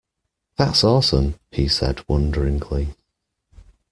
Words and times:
That’s 0.55 0.83
awesome, 0.83 1.35
he 1.51 1.67
said 1.67 2.01
wonderingly. 2.09 2.95